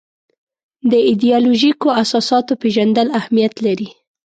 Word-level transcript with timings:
د 0.91 0.93
ایدیالوژیکو 1.09 1.87
اساساتو 2.03 2.53
پېژندل 2.61 3.07
اهمیت 3.19 3.53
لري. 3.65 3.89